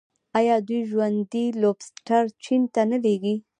[0.37, 3.35] آیا دوی ژوندي لوبسټر چین ته نه لیږي؟